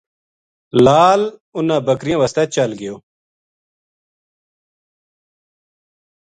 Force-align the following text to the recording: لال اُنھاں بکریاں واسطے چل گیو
لال 0.85 1.21
اُنھاں 1.57 1.81
بکریاں 1.85 2.19
واسطے 2.21 2.43
چل 2.55 2.71
گیو 2.79 2.95